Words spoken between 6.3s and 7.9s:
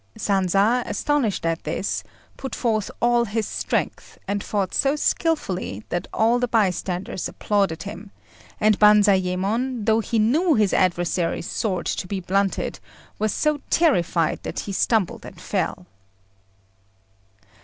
the bystanders applauded